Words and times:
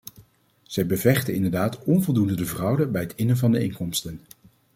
Zij 0.63 0.85
bevechten 0.85 1.33
inderdaad 1.33 1.83
onvoldoende 1.83 2.35
de 2.35 2.45
fraude 2.45 2.87
bij 2.87 3.01
het 3.01 3.13
innen 3.15 3.37
van 3.37 3.51
de 3.51 3.63
inkomsten. 3.63 4.19